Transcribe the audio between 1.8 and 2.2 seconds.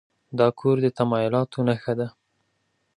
ده.